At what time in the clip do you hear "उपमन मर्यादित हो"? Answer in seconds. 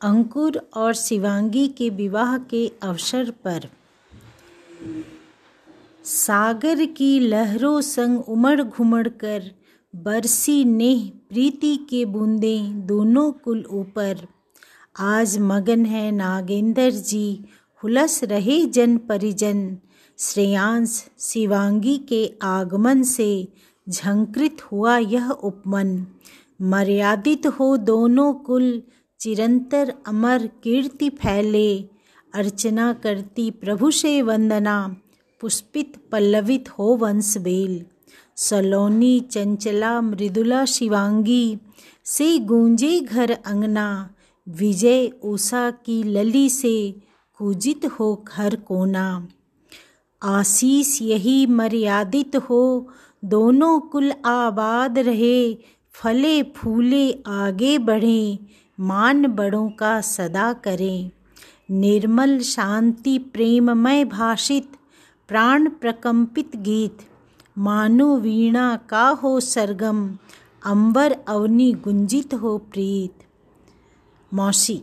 25.30-27.76